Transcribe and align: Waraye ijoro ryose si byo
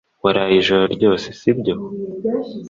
Waraye 0.23 0.55
ijoro 0.61 0.83
ryose 0.95 1.27
si 1.39 1.51
byo 1.57 1.75